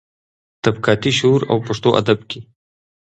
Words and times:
طبقاتي 0.65 1.09
شعور 1.19 1.41
او 1.51 1.57
پښتو 1.67 1.89
ادب 2.01 2.19
کې. 2.29 2.39